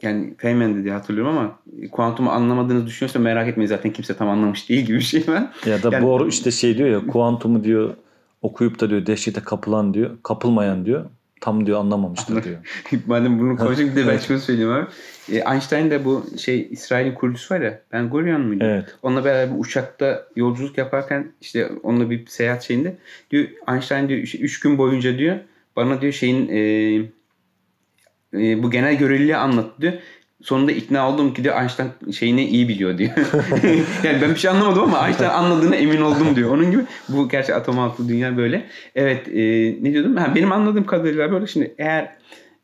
[0.01, 1.59] yani Feynman diye hatırlıyorum ama
[1.91, 5.43] kuantumu anlamadığınızı düşünüyorsa merak etmeyin zaten kimse tam anlamış değil gibi bir şey var.
[5.65, 7.93] Ya da Yani- Bohr işte şey diyor ya kuantumu diyor
[8.41, 11.05] okuyup da diyor dehşete kapılan diyor kapılmayan diyor
[11.41, 12.57] tam diyor anlamamıştır diyor.
[13.05, 14.85] Madem bunu konuştuk de ben şunu söyleyeyim abi.
[15.31, 18.63] E, Einstein de bu şey İsrail'in kurucusu var ya Ben Gurion muydu?
[18.67, 18.95] Evet.
[19.01, 22.97] Onunla beraber bir uçakta yolculuk yaparken işte onunla bir seyahat şeyinde
[23.31, 25.35] diyor Einstein diyor 3 gün boyunca diyor
[25.75, 26.59] bana diyor şeyin e,
[28.33, 29.93] e, bu genel göreliliği anlattı diyor.
[30.41, 33.11] Sonunda ikna oldum ki diyor Einstein şeyini iyi biliyor diyor.
[34.03, 36.51] yani ben bir şey anlamadım ama Einstein anladığına emin oldum diyor.
[36.51, 38.65] Onun gibi bu gerçi atom altı dünya böyle.
[38.95, 39.41] Evet e,
[39.81, 40.15] ne diyordum?
[40.15, 42.17] Ha, benim anladığım kadarıyla böyle şimdi eğer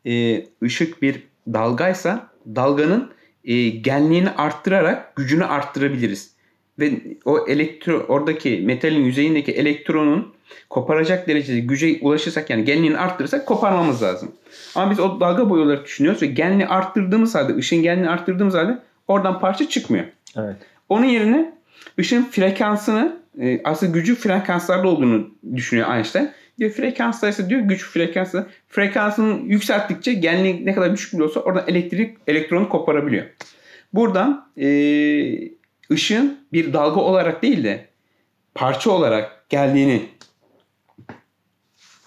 [0.06, 3.10] e, ışık bir dalgaysa dalganın
[3.44, 6.36] e, genliğini arttırarak gücünü arttırabiliriz.
[6.78, 6.90] Ve
[7.24, 10.34] o elektro oradaki metalin yüzeyindeki elektronun
[10.70, 14.32] koparacak derecede güce ulaşırsak yani genliğini arttırırsak koparmamız lazım.
[14.74, 18.78] Ama biz o dalga boyu olarak düşünüyoruz ve genliği arttırdığımız halde, ışığın genliğini arttırdığımız halde
[19.08, 20.04] oradan parça çıkmıyor.
[20.36, 20.56] Evet.
[20.88, 21.52] Onun yerine
[21.98, 26.30] ışığın frekansını e, aslında gücü frekanslarda olduğunu düşünüyor Einstein.
[26.58, 32.16] Diyor frekanslarsa diyor güç frekansı frekansını yükselttikçe genliği ne kadar düşük bile olsa oradan elektrik
[32.26, 33.24] elektronu koparabiliyor.
[33.92, 34.68] Buradan e,
[35.90, 37.86] ışığın bir dalga olarak değil de
[38.54, 40.02] parça olarak geldiğini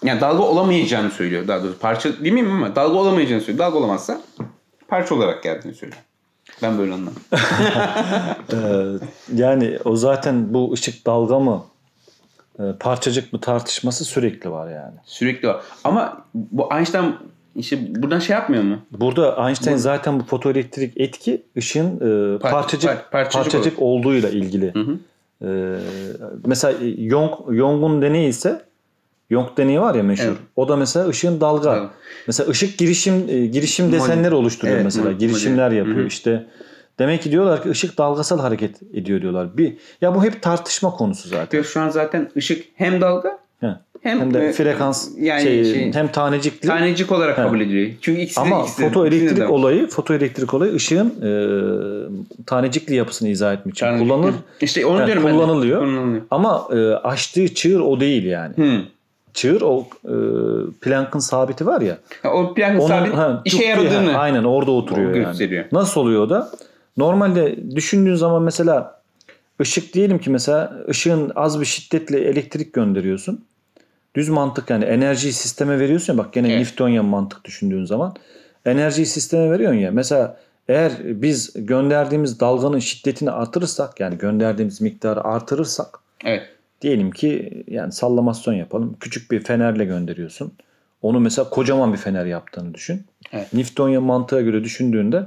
[0.04, 1.78] yani dalga olamayacağını söylüyor daha doğrusu.
[1.78, 3.66] Parça değil miyim ama dalga olamayacağını söylüyor.
[3.66, 4.20] Dalga olamazsa
[4.88, 6.02] parça olarak geldiğini söylüyor.
[6.62, 7.22] Ben böyle anladım.
[8.52, 8.56] Ee,
[9.34, 11.62] yani o zaten bu ışık dalga mı
[12.58, 14.94] e, parçacık mı tartışması sürekli var yani.
[15.04, 15.60] Sürekli var.
[15.84, 17.14] Ama bu Einstein
[17.56, 18.78] işte buradan şey yapmıyor mu?
[18.90, 22.04] Burada Einstein Bu- zaten bu fotoelektrik etki ışığın e,
[22.36, 24.74] Par- parçacık par- parçacık parçacık olduğuyla ilgili.
[24.74, 24.98] Hı hı.
[25.44, 25.78] Ee,
[26.46, 28.62] mesela Young Young'un deneyi ise
[29.30, 30.24] Young deneyi var ya meşhur.
[30.24, 30.36] Evet.
[30.56, 31.76] O da mesela ışığın dalga.
[31.76, 31.88] Evet.
[32.26, 35.12] Mesela ışık girişim e, girişim desenleri oluşturuyor Evet, mesela.
[35.12, 35.96] Girişimler yapıyor.
[35.96, 36.06] Hı hı.
[36.06, 36.46] İşte
[36.98, 39.56] demek ki diyorlar ki ışık dalgasal hareket ediyor diyorlar.
[39.56, 41.50] Bir ya bu hep tartışma konusu zaten.
[41.50, 43.66] Diyor şu an zaten ışık hem dalga He.
[44.02, 47.42] Hem, hem de e, frekans yani şey, şey- hem tanecikli tanecik olarak He.
[47.42, 47.90] kabul ediliyor.
[48.00, 49.46] Çünkü ikisi de ama ikisi de- ikisinde de fotoelektrik var.
[49.48, 51.30] olayı fotoelektrik olayı ışığın e,
[52.46, 54.34] tanecikli yapısını izah etmek için kullanılır.
[54.60, 55.36] İşte onu Ha, diyorum ben de.
[55.36, 55.80] kullanılıyor.
[55.80, 56.22] Kullanılıyor.
[56.30, 58.56] Ama e, açtığı çığır o değil yani.
[58.56, 58.82] Hı.
[59.34, 60.14] Çığır o e,
[60.80, 61.98] Planck'ın sabiti var ya.
[62.22, 65.26] Ha, O plan Onun sabit ha, işe yaradığını ha, aynen orada oturuyor o yani.
[65.26, 65.64] gösteriyor.
[65.72, 66.50] Nasıl oluyor o da?
[66.96, 69.00] Normalde düşündüğün zaman mesela
[69.60, 73.44] ışık diyelim ki mesela ışığın az bir şiddetle elektrik gönderiyorsun.
[74.16, 76.58] Düz mantık yani enerjiyi sisteme veriyorsun ya bak gene Evet.
[76.58, 78.14] Newtonian mantık düşündüğün zaman.
[78.64, 79.90] Enerjiyi sisteme veriyorsun ya.
[79.92, 80.36] Mesela
[80.68, 86.42] eğer biz gönderdiğimiz dalganın şiddetini artırırsak yani gönderdiğimiz miktarı artırırsak Evet.
[86.82, 88.96] Diyelim ki yani sallamasyon yapalım.
[89.00, 90.52] Küçük bir fenerle gönderiyorsun.
[91.02, 93.04] Onu mesela kocaman bir fener yaptığını düşün.
[93.32, 93.52] Evet.
[93.54, 95.22] Newtonian mantığa göre düşündüğünde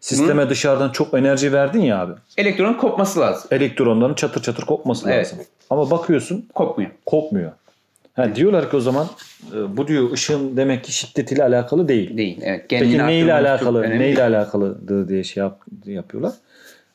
[0.00, 2.12] sisteme dışarıdan çok enerji verdin ya abi.
[2.36, 3.48] Elektronun kopması lazım.
[3.50, 5.26] Elektronların çatır çatır kopması Evet.
[5.26, 5.38] lazım.
[5.70, 6.90] Ama bakıyorsun Kopmuyor.
[7.06, 7.52] kopmuyor.
[8.14, 9.06] Ha, diyorlar ki o zaman
[9.54, 12.16] e, bu diyor ışığın demek ki şiddetiyle alakalı değil.
[12.16, 12.38] Değil.
[12.42, 12.66] Evet.
[12.68, 13.82] Peki neyle alakalı?
[13.82, 16.32] Neyle alakalıdır diye şey yap, yapıyorlar.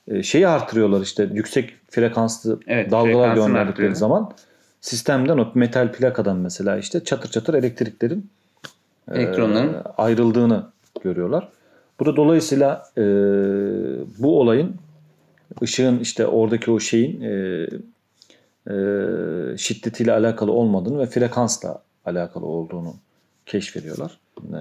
[0.08, 4.32] E, şeyi artırıyorlar işte yüksek frekanslı Evet, dalgalar gönderdikleri zaman
[4.82, 8.30] sistemden o metal plakadan mesela işte çatır çatır elektriklerin
[9.12, 10.66] e, Elektronların ayrıldığını
[11.04, 11.50] görüyorlar.
[12.00, 13.04] Bu da dolayısıyla e,
[14.18, 14.76] bu olayın
[15.62, 17.68] ışığın işte oradaki o şeyin e,
[18.72, 22.96] e, şiddetiyle alakalı olmadığını ve frekansla alakalı olduğunu
[23.46, 24.20] keşfediyorlar.
[24.40, 24.60] E,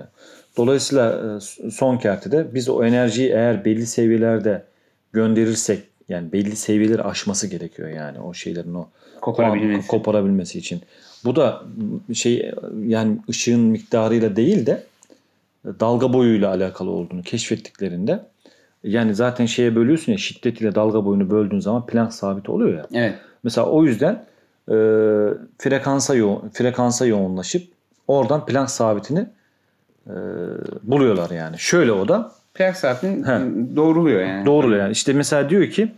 [0.57, 4.65] Dolayısıyla e, son kertede biz o enerjiyi eğer belli seviyelerde
[5.13, 8.89] gönderirsek yani belli seviyeleri aşması gerekiyor yani o şeylerin o
[9.21, 9.89] Koparabilmesi.
[9.89, 10.83] koparabilmesi için.
[11.25, 11.63] Bu da
[12.15, 12.53] şey
[12.87, 14.83] yani ışığın miktarıyla değil de
[15.81, 18.21] dalga boyuyla alakalı olduğunu keşfettiklerinde
[18.85, 22.87] yani zaten şeye bölüyorsun ya şiddetiyle dalga boyunu böldüğün zaman Planck sabiti oluyor ya.
[22.95, 23.15] Evet.
[23.45, 24.25] Mesela o yüzden
[24.69, 24.75] e,
[25.59, 27.69] frekansa yoğun, frekansa yoğunlaşıp
[28.09, 29.27] oradan Planck sabitini
[30.07, 30.15] e,
[30.83, 31.59] buluyorlar yani.
[31.59, 33.41] Şöyle o da Plak saatinin He.
[33.77, 34.47] doğruluyor yani.
[34.47, 34.93] Doğru yani.
[34.93, 35.93] İşte mesela diyor ki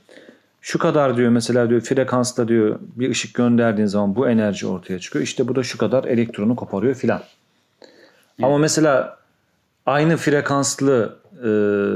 [0.60, 5.24] şu kadar diyor mesela diyor frekansla diyor bir ışık gönderdiğin zaman bu enerji ortaya çıkıyor.
[5.24, 7.22] İşte bu da şu kadar elektronu koparıyor filan.
[8.42, 9.18] Ama mesela
[9.86, 11.48] aynı frekanslı e,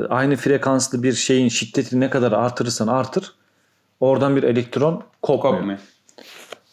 [0.09, 3.33] aynı frekanslı bir şeyin şiddetini ne kadar artırırsan artır
[4.01, 5.57] oradan bir elektron kopmuyor.
[5.57, 5.79] Kopmuyor.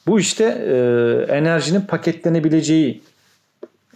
[0.07, 3.01] Bu işte e, enerjinin paketlenebileceği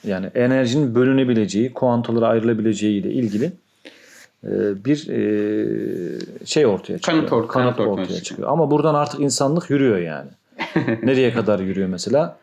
[0.04, 3.52] yani enerjinin bölünebileceği, kuantalara ayrılabileceği ile ilgili
[4.86, 7.28] bir e, şey ortaya çıkıyor.
[7.28, 8.22] Kanıt or- kanıt ortaya ortaya çıkıyor.
[8.22, 8.50] çıkıyor.
[8.50, 10.30] Ama buradan artık insanlık yürüyor yani.
[11.04, 12.38] Nereye kadar yürüyor mesela?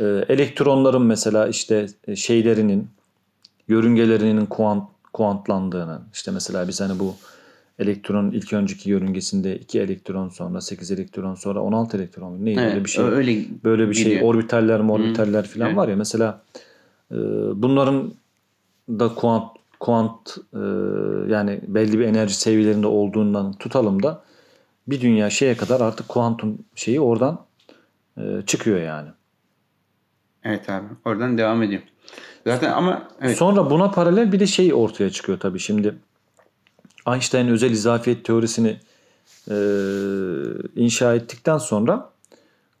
[0.00, 2.88] E, elektronların mesela işte e, şeylerinin
[3.68, 7.14] yörüngelerinin kuant, kuantlandığını işte mesela biz hani bu
[7.78, 12.84] elektronun ilk önceki yörüngesinde 2 elektron sonra 8 elektron sonra 16 elektron neydi Evet, öyle
[12.84, 14.22] bir şey Öyle böyle bir şey gidiyor.
[14.22, 15.76] orbitaller morbitaller falan Evet.
[15.76, 16.42] var ya mesela
[17.12, 17.16] e,
[17.54, 18.12] bunların
[18.88, 20.58] da kuant kuant e,
[21.32, 24.22] yani belli bir enerji seviyelerinde olduğundan tutalım da
[24.86, 27.44] bir dünya şeye kadar artık kuantum şeyi oradan
[28.18, 29.08] e, çıkıyor yani.
[30.44, 30.86] Evet abi.
[31.04, 31.82] Oradan devam ediyor.
[32.46, 33.36] Zaten ama evet.
[33.36, 35.94] Sonra buna paralel bir de şey ortaya çıkıyor tabii şimdi.
[37.06, 38.80] Einstein özel izafiyet teorisini
[39.50, 39.56] e,
[40.76, 42.10] inşa ettikten sonra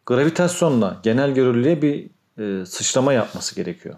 [0.06, 3.94] gravitasyonla genel görelilik'e bir e, sıçrama yapması gerekiyor.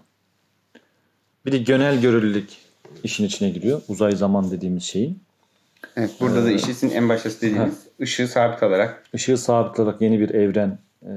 [1.45, 2.57] Bir de genel görelilik
[3.03, 3.81] işin içine giriyor.
[3.87, 5.19] Uzay zaman dediğimiz şeyin.
[5.97, 10.29] evet burada da Ee, işin en başta dediğimiz ışığı sabit alarak Işığı sabitleyerek yeni bir
[10.29, 11.11] evren e,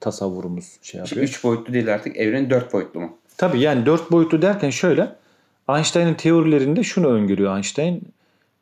[0.00, 1.22] tasavvurumuz şey yapıyor.
[1.22, 3.18] 3 boyutlu değil artık evren 4 boyutlu mu?
[3.36, 5.12] Tabii yani dört boyutlu derken şöyle
[5.68, 8.02] Einstein'ın teorilerinde şunu öngörüyor Einstein.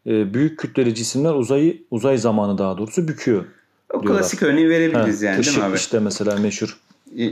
[0.06, 3.44] e, büyük kütleli cisimler uzayı uzay zamanı daha doğrusu büküyor.
[3.94, 4.22] O Diyorlar.
[4.22, 5.76] klasik örneği verebiliriz Ha, yani değil mi abi?
[5.76, 6.78] işte mesela meşhur.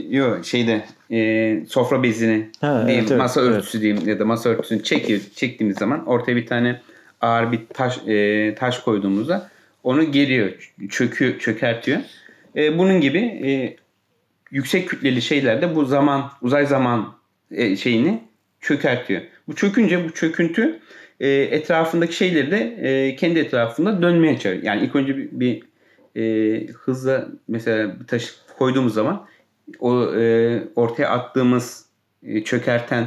[0.09, 3.51] Yok şeyde e, sofra bezini Ha, diyeyim, evet, masa evet.
[3.51, 6.81] örtüsü diyeyim ya da masa örtüsünü çekiyor, çektiğimiz zaman ortaya bir tane
[7.21, 9.49] ağır bir taş e, taş koyduğumuzda
[9.83, 12.01] onu geriyor, çöküyor, çökertiyor.
[12.55, 13.75] E, bunun gibi e,
[14.51, 17.13] yüksek kütleli şeylerde bu zaman, uzay zaman
[17.51, 18.21] e, şeyini
[18.61, 19.21] çökertiyor.
[19.47, 20.79] Bu çökünce bu çöküntü
[21.19, 24.63] e, etrafındaki şeyleri de e, kendi etrafında dönmeye çalışıyor.
[24.63, 25.63] Yani ilk önce bir, bir
[26.15, 29.25] e, hızla mesela bir taş koyduğumuz zaman
[29.79, 31.85] o e, ortaya attığımız
[32.23, 33.05] e, çökerten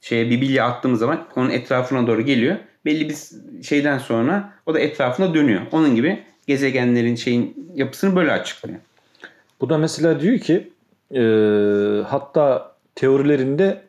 [0.00, 2.56] şeye bir bilye attığımız zaman onun etrafına doğru geliyor.
[2.84, 3.16] Belli bir
[3.62, 5.62] şeyden sonra o da etrafına dönüyor.
[5.72, 8.78] Onun gibi gezegenlerin şeyin yapısını böyle açıklıyor.
[9.60, 10.72] Bu da mesela diyor ki
[11.14, 11.20] e,
[12.06, 13.82] hatta teorilerinde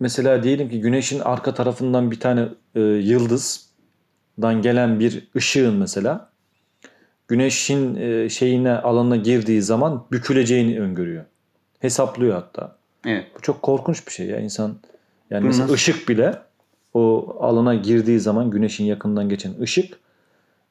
[0.00, 6.31] mesela diyelim ki güneşin arka tarafından bir tane e, yıldızdan gelen bir ışığın mesela
[7.28, 11.24] güneşin e, şeyine alanına girdiği zaman büküleceğini öngörüyor.
[11.80, 12.76] Hesaplıyor hatta.
[13.06, 13.26] Evet.
[13.36, 14.74] Bu çok korkunç bir şey ya insan.
[15.30, 16.34] Yani Bu mesela nasıl- ışık bile
[16.94, 19.98] o alana girdiği zaman güneşin yakından geçen ışık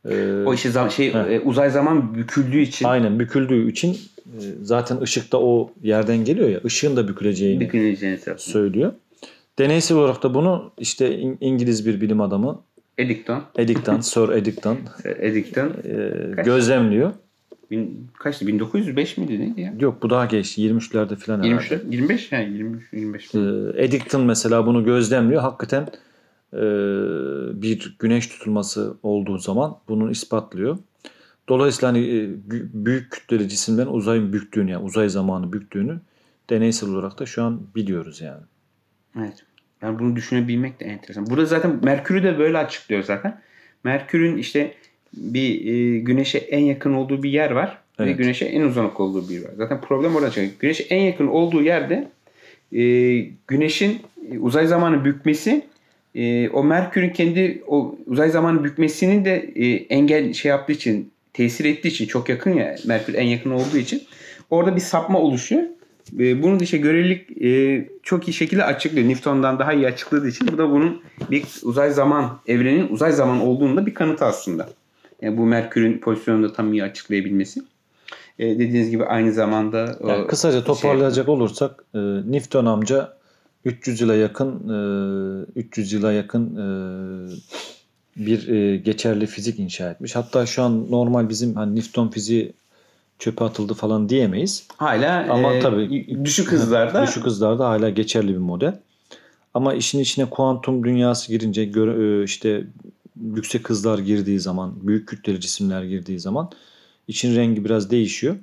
[0.10, 1.20] e, O işte zam- şey Heh.
[1.20, 3.94] e, uzay zaman büküldüğü için aynen büküldüğü için
[4.26, 8.94] e, zaten ışık da o yerden geliyor ya ışığın da büküleceğini büküleceğini söylüyor.
[9.60, 12.62] Deneysel olarak da bunu işte İng- İngiliz bir bilim adamı
[12.98, 16.46] Eddington, Eddington, Sir Eddington Eddington e, Kaç?
[16.46, 17.14] gözlemliyor.
[17.72, 18.48] bin, kaçtı?
[18.48, 19.74] 1905 miydi neydi ya?
[19.80, 21.74] Yok bu daha geç 23'lerde falan herhalde.
[21.74, 23.36] 23, 25 yani 23 25.
[23.36, 23.40] Ee,
[23.84, 25.42] Eddington mesela bunu gözlemliyor.
[25.42, 25.88] Hakikaten
[26.54, 26.62] e,
[27.62, 30.78] bir güneş tutulması olduğu zaman bunu ispatlıyor.
[31.50, 36.00] Dolayısıyla hani e, bü- büyük kütleli cisimlerin uzayın büktüğünü yani uzay zamanı büktüğünü
[36.50, 38.42] deneysel olarak da şu an biliyoruz yani.
[39.20, 39.46] Evet.
[39.82, 41.30] Yani bunu düşünebilmek de enteresan.
[41.30, 43.42] Burada zaten Merkür'ü de böyle açıklıyor zaten.
[43.84, 44.74] Merkür'ün işte
[45.14, 48.18] bir e, güneşe en yakın olduğu bir yer var ve Evet.
[48.18, 49.52] güneşe en uzak olduğu bir yer var.
[49.58, 50.52] Zaten problem orada çıkıyor.
[50.60, 52.08] Güneşe en yakın olduğu yerde
[52.76, 52.82] e,
[53.48, 54.00] güneşin
[54.32, 55.66] e, uzay zamanı bükmesi
[56.16, 61.66] e, o Merkür'ün kendi o uzay zamanı bükmesini de e, engel şey yaptığı için tesir
[61.66, 64.04] ettiği için çok yakın ya Merkür en yakın olduğu için
[64.50, 65.64] orada bir sapma oluşuyor.
[66.20, 69.08] E, bunu da işte görelilik e, çok iyi şekilde açıklıyor.
[69.08, 73.86] Newton'dan daha iyi açıkladığı için bu da bunun bir uzay zaman evrenin uzay zaman olduğunda
[73.86, 74.70] bir kanıtı aslında.
[75.22, 77.62] Yani bu Merkür'ün pozisyonunu da tam iyi açıklayabilmesi.
[78.40, 83.18] E, dediğiniz gibi aynı zamanda o Yani kısaca şey- toparlayacak olursak e, Newton amca
[83.66, 84.50] 300 yıla yakın
[85.56, 86.66] e, 300 yıla yakın e,
[88.16, 90.16] bir e, geçerli fizik inşa etmiş.
[90.16, 92.54] Hatta şu an normal bizim hani Newton fiziği
[93.22, 94.68] çöpe atıldı falan diyemeyiz.
[94.78, 98.80] hala Ama e, tabii düşük hızlarda düşük hızlarda hala geçerli bir model.
[99.54, 102.64] Ama işin içine kuantum dünyası girince e, işte
[103.36, 106.50] yüksek hızlar girdiği zaman, büyük kütleli cisimler girdiği zaman
[107.08, 108.36] için rengi biraz değişiyor.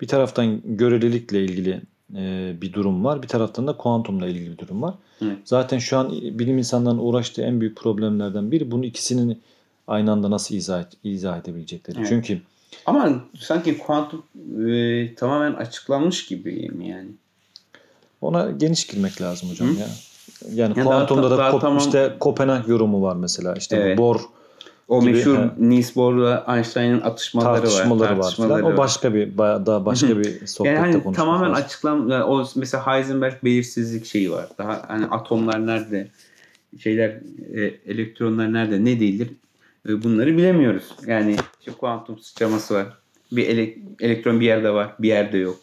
[0.00, 1.80] Bir taraftan görelilikle ilgili
[2.16, 3.22] e, bir durum var.
[3.22, 4.94] Bir taraftan da kuantumla ilgili bir durum var.
[5.22, 5.38] Evet.
[5.44, 9.42] Zaten şu an bilim insanlarının uğraştığı en büyük problemlerden biri bunun ikisinin
[9.86, 11.98] aynı anda nasıl izah, et- izah edebilecekleri.
[11.98, 12.08] Evet.
[12.08, 12.40] Çünkü
[12.86, 14.22] Ama sanki kuantum
[14.68, 17.08] e, tamamen açıklanmış gibi mi yani?
[18.20, 19.80] Ona geniş girmek lazım hocam Hı?
[19.80, 19.86] ya.
[20.54, 23.54] Yani Ya kuantumda daha- da daha Kop- tamam- işte Kopenhag yorumu var mesela.
[23.54, 23.98] İşte Evet.
[23.98, 24.16] Bohr
[24.88, 25.50] O Gibi, meşhur he.
[25.58, 28.22] Niels Bohr'la Einstein'ın atışmaları, tartışmaları var.
[28.22, 28.64] Tartışmaları falan.
[28.64, 28.76] O var.
[28.76, 31.64] başka bir daha başka bir sohbette Yani hani tamamen lazım.
[31.64, 34.46] açıklan yani o mesela Heisenberg belirsizlik şeyi var.
[34.58, 36.08] Daha hani atomlar nerede?
[36.80, 37.08] Şeyler
[37.54, 38.84] e, elektronlar nerede?
[38.84, 39.28] Ne değildir?
[39.88, 40.84] Bunları bilemiyoruz.
[41.06, 42.86] Yani işte kuantum sıçraması var.
[43.32, 45.56] Bir ele- elektron bir yerde var, bir yerde yok.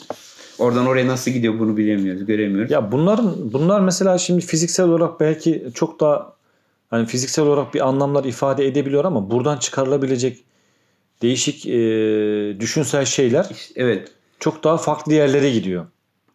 [0.60, 2.72] Oradan oraya nasıl gidiyor bunu bilemiyoruz, göremiyoruz.
[2.72, 6.34] Ya bunların bunlar mesela şimdi fiziksel olarak belki çok daha
[6.90, 10.44] hani fiziksel olarak bir anlamlar ifade edebiliyor ama buradan çıkarılabilecek
[11.22, 14.12] değişik e, düşünsel şeyler evet.
[14.40, 15.86] çok daha farklı yerlere gidiyor.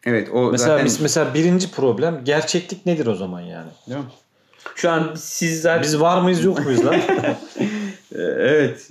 [0.05, 3.69] Evet o Mesela zaten biz, mesela birinci problem gerçeklik nedir o zaman yani?
[3.87, 4.05] Değil mi?
[4.75, 6.95] Şu an siz zaten Biz var mıyız yok muyuz lan?
[6.95, 7.35] Ee,
[8.39, 8.89] evet.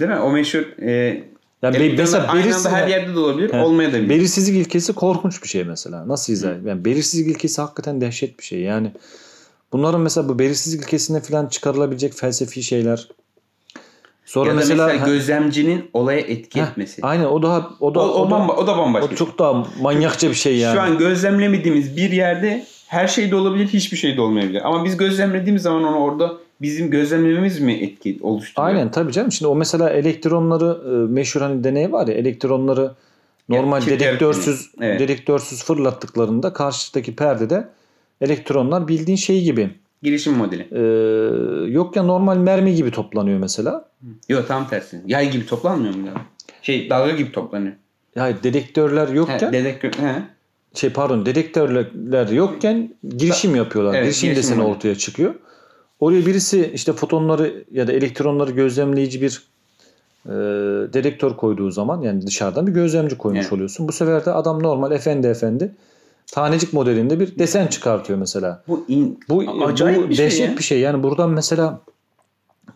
[0.00, 0.18] Değil mi?
[0.18, 0.90] O meşhur e,
[1.62, 3.60] Yani be- mesela aynı belirsiz, anda her yerde de olabilir, He.
[3.60, 4.08] olmayabilir.
[4.08, 6.08] belirsizlik ilkesi korkunç bir şey mesela.
[6.08, 6.66] Nasıl izah edeyim?
[6.68, 8.60] Yani belirsizlik ilkesi hakikaten dehşet bir şey.
[8.60, 8.92] Yani
[9.72, 13.08] bunların mesela bu belirsizlik ilkesine falan çıkarılabilecek felsefi şeyler.
[14.24, 17.02] Sonra ya da mesela, mesela, ha- gözlemcinin olaya etki Heh, etmesi.
[17.02, 19.06] aynen o daha o da o, o, da- bamba- o da bambaşka.
[19.06, 19.16] o şey.
[19.16, 20.74] çok daha manyakça bir şey yani.
[20.74, 24.60] Şu an gözlemlemediğimiz bir yerde her şey de olabilir, hiçbir şey de olmayabilir.
[24.68, 28.68] Ama biz gözlemlediğimiz zaman onu orada bizim gözlemlememiz mi etki oluşturuyor?
[28.68, 29.32] Aynen tabii canım.
[29.32, 32.92] Şimdi o mesela elektronları e, meşhur hani deney var ya elektronları
[33.48, 34.84] normal çeker detektörsüz gibi.
[34.86, 35.00] Evet.
[35.00, 37.68] detektörsüz fırlattıklarında karşıdaki perdede
[38.20, 39.70] elektronlar bildiğin şey gibi
[40.02, 40.68] Girişim modeli.
[40.72, 40.80] e,
[41.70, 43.88] yok ya normal mermi gibi toplanıyor mesela.
[44.28, 45.00] Yok tam tersi.
[45.06, 46.06] Yay gibi toplanmıyor mu?
[46.06, 46.12] ya?
[46.62, 47.72] Şey dalga gibi toplanıyor.
[48.18, 50.22] Hayır dedektörler He, yokken dedektör, he.
[50.74, 53.94] Şey pardon dedektörler yokken girişim yapıyorlar.
[53.94, 54.70] Evet, girişim girişim deseni var.
[54.70, 55.34] ortaya çıkıyor.
[56.00, 59.42] Oraya birisi işte fotonları ya da elektronları gözlemleyici bir
[60.26, 60.30] e,
[60.92, 63.52] dedektör koyduğu zaman yani dışarıdan bir gözlemci koymuş Evet.
[63.52, 63.88] oluyorsun.
[63.88, 65.74] Bu sefer de adam normal efendi efendi
[66.32, 68.62] tanecik modelinde bir desen çıkartıyor mesela.
[68.68, 70.56] Bu in, Bu, acayip bu bir şey dehşet ya.
[70.58, 70.80] bir şey.
[70.80, 71.80] Yani buradan mesela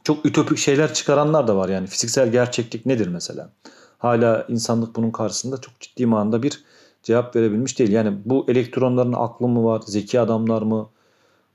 [0.05, 1.69] çok ütopik şeyler çıkaranlar da var.
[1.69, 3.51] Yani fiziksel gerçeklik nedir mesela?
[3.99, 6.65] Hala insanlık bunun karşısında çok ciddi manada bir
[7.03, 7.93] cevap verebilmiş değil.
[7.93, 9.83] Yani bu elektronların aklı mı var?
[9.87, 10.89] Zeki adamlar mı?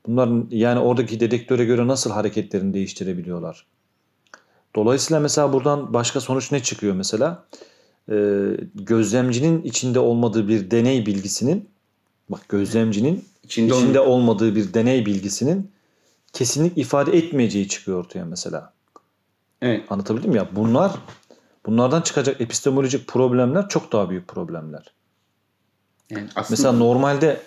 [0.07, 3.65] Bunların yani oradaki dedektöre göre nasıl hareketlerini değiştirebiliyorlar?
[4.75, 7.43] Dolayısıyla mesela buradan başka sonuç ne çıkıyor mesela?
[8.11, 11.69] Ee, gözlemcinin içinde olmadığı bir deney bilgisinin
[12.29, 15.71] bak gözlemcinin içinde, içinde olmayan- olmadığı bir deney bilgisinin
[16.33, 18.73] kesinlik ifade etmeyeceği çıkıyor ortaya mesela.
[19.61, 19.91] Evet.
[19.91, 20.47] Anlatabildim ya?
[20.51, 20.91] Bunlar
[21.65, 24.93] bunlardan çıkacak epistemolojik problemler çok daha büyük problemler.
[26.09, 27.41] Yani aslında, Mesela normalde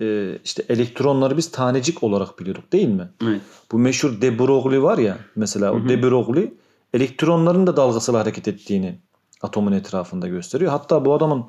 [0.00, 3.08] e, işte elektronları biz tanecik olarak biliyorduk değil mi?
[3.22, 3.40] Evet.
[3.72, 6.52] Bu meşhur de Broglie var ya mesela o de Broglie
[6.94, 8.98] elektronların da dalgasal hareket ettiğini
[9.42, 10.70] atomun etrafında gösteriyor.
[10.70, 11.46] Hatta bu adamın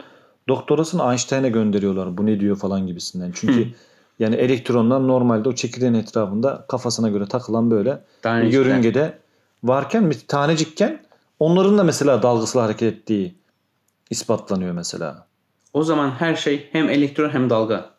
[0.47, 2.17] doktorasını Einstein'a gönderiyorlar.
[2.17, 3.31] Bu ne diyor falan gibisinden.
[3.35, 3.67] Çünkü
[4.19, 8.65] yani elektronlar normalde o çekirdeğin etrafında kafasına göre takılan böyle bir Tanecikler.
[8.65, 9.19] yörüngede
[9.63, 11.01] varken bir tanecikken
[11.39, 13.35] onların da mesela dalgasal hareket ettiği
[14.09, 15.28] ispatlanıyor mesela.
[15.73, 17.89] O zaman her şey hem elektron hem dalga.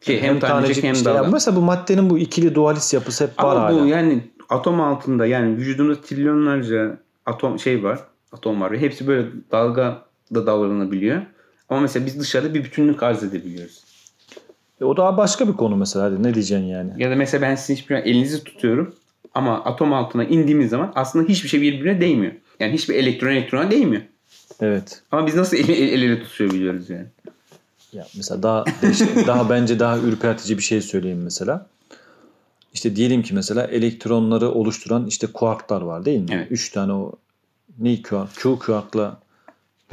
[0.00, 1.10] Şey, hem, tanecik, hem dalga.
[1.10, 3.88] Ya mesela bu maddenin bu ikili dualist yapısı hep var Ama bu hala.
[3.88, 8.00] yani atom altında yani vücudumda trilyonlarca atom şey var.
[8.32, 10.02] Atom var ve hepsi böyle dalga
[10.34, 11.22] da davranabiliyor.
[11.68, 13.84] Ama mesela biz dışarıda bir bütünlük arz edebiliyoruz.
[14.80, 16.04] E, o daha başka bir konu mesela.
[16.04, 16.90] Hadi ne diyeceksin yani?
[17.02, 18.94] Ya da mesela ben sizin hiçbir elinizi tutuyorum
[19.34, 22.32] ama atom altına indiğimiz zaman aslında hiçbir şey birbirine değmiyor.
[22.60, 24.02] Yani hiçbir elektron elektrona değmiyor.
[24.60, 25.02] Evet.
[25.12, 27.06] Ama biz nasıl el, el, el ele tutuyor biliyoruz yani.
[27.92, 28.64] Ya mesela daha
[29.26, 31.66] daha bence daha ürpertici bir şey söyleyeyim mesela.
[32.74, 36.26] İşte diyelim ki mesela elektronları oluşturan işte kuarklar var değil mi?
[36.32, 36.46] Evet.
[36.50, 37.12] Üç tane o
[37.78, 38.34] ne kuark?
[38.36, 39.16] Q kuarkla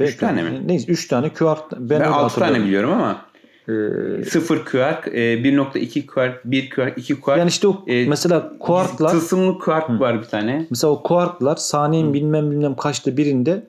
[0.00, 0.62] Üç tane mi?
[0.66, 1.72] Neyse üç tane kuark.
[1.72, 3.32] Ben, Ben 6 tane biliyorum ama
[3.68, 7.38] Ee, 0 quark, e, 1.2 quark, 1 quark, 2 quark.
[7.38, 10.66] yani işte o e, mesela kuarklar Tılsımlı quark var bir tane.
[10.70, 13.66] Mesela o kuarklar saniyenin bilmem bilmem kaçta birinde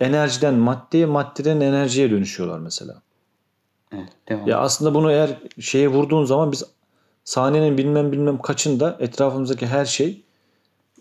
[0.00, 2.94] enerjiden maddeye, maddeden enerjiye dönüşüyorlar mesela.
[3.92, 4.48] Evet, devam.
[4.48, 5.30] Ya aslında bunu eğer
[5.60, 6.64] şeye vurduğun zaman biz
[7.24, 10.22] saniyenin bilmem bilmem kaçında etrafımızdaki her şey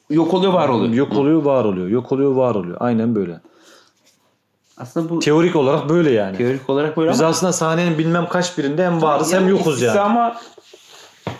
[0.09, 0.93] Yok oluyor var oluyor.
[0.93, 1.87] yok oluyor, var oluyor.
[1.87, 2.77] Yok oluyor, var oluyor.
[2.79, 3.39] Aynen böyle.
[4.77, 6.37] Aslında bu Teorik olarak böyle yani.
[6.37, 9.73] teorik olarak böyle Biz ama aslında saniyenin bilmem kaç birinde hem varız hem Yani yokuz
[9.73, 9.99] ikisi yani.
[9.99, 10.35] Ama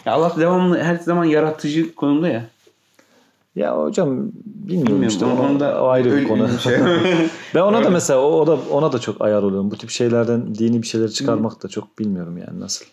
[0.06, 2.46] ya Allah devamlı her zaman yaratıcı konumda ya.
[3.56, 4.32] Ya hocam bilmiyorum,
[4.66, 6.60] Bilmiyorum işte ama o, onda o ayrı bir konu.
[6.60, 6.78] şey.
[7.56, 9.72] Ben ona da mesela o, o da ona da çok ayar oluyorum.
[9.72, 12.86] Bu tip şeylerden dini bir şeyler çıkarmak da çok bilmiyorum yani nasıl.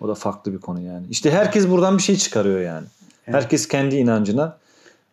[0.00, 1.06] O da farklı bir konu yani.
[1.10, 2.86] İşte herkes buradan bir şey çıkarıyor yani.
[3.26, 3.34] Evet.
[3.42, 4.56] Herkes kendi inancına.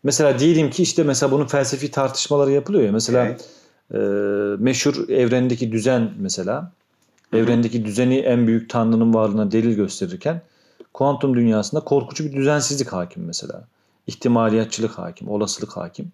[0.04, 2.92] Mesela diyelim ki işte mesela bunun felsefi tartışmaları yapılıyor ya.
[2.92, 3.50] Mesela Evet.
[3.94, 3.98] e,
[4.64, 6.72] meşhur evrendeki düzen mesela.
[7.34, 10.42] Evrendeki düzeni en büyük tanrının varlığına delil gösterirken
[10.94, 13.64] kuantum dünyasında korkucu bir düzensizlik hakim mesela.
[14.08, 16.12] İhtimaliyatçılık hakim, olasılık hakim.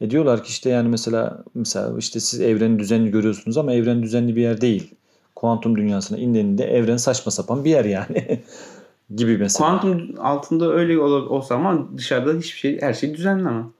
[0.00, 4.36] E diyorlar ki işte yani mesela mesela işte siz evrenin düzenini görüyorsunuz ama evren düzenli
[4.36, 4.94] bir yer değil.
[5.36, 8.42] Kuantum dünyasına indiğinde evren saçma sapan bir yer yani.
[9.14, 9.80] gibi mesela.
[9.80, 13.70] Kuantum altında öyle ol- olsa ama dışarıda hiçbir şey her şey düzenli ama.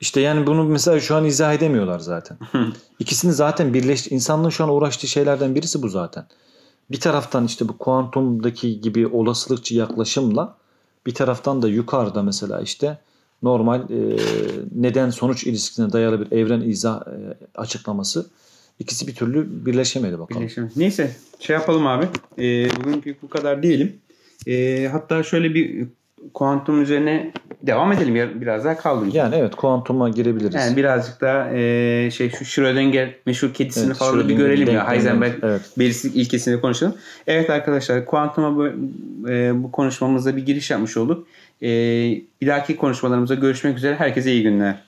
[0.00, 2.38] İşte yani bunu mesela şu an izah edemiyorlar zaten.
[2.98, 6.26] İkisini zaten birleş insanlığın şu an uğraştığı şeylerden birisi bu zaten.
[6.90, 10.56] Bir taraftan işte bu kuantumdaki gibi olasılıkçı yaklaşımla
[11.08, 12.98] bir taraftan da yukarıda mesela işte
[13.42, 14.16] normal e,
[14.74, 18.26] neden sonuç ilişkisine dayalı bir evren izah e, açıklaması
[18.78, 20.42] ikisi bir türlü birleşemedi bakalım.
[20.42, 20.70] Birleşimi.
[20.76, 22.08] Neyse şey yapalım abi.
[22.38, 23.96] Ee, bugünkü bu kadar diyelim.
[24.46, 25.88] Ee, hatta şöyle bir
[26.34, 28.40] kuantum üzerine devam edelim.
[28.40, 29.04] Biraz daha kaldı.
[29.12, 30.54] Yani evet kuantuma girebiliriz.
[30.54, 34.90] Yani birazcık da e, şey şu Schrödinger meşhur kedisini Evet, falan da bir görelim ya.
[34.90, 35.60] Heisenberg Evet.
[35.78, 36.94] belirsizlik ilkesini konuşalım.
[37.26, 38.66] Evet arkadaşlar kuantuma bu,
[39.28, 41.26] e, bu konuşmamızda bir giriş yapmış olduk.
[41.62, 41.68] E,
[42.40, 43.94] bir dahaki konuşmalarımızda görüşmek üzere.
[43.94, 44.87] Herkese iyi günler.